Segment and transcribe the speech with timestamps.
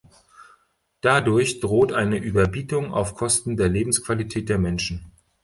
[1.01, 5.11] Dadurch droht eine Überbietung auf Kosten der Lebensqualität der Menschen.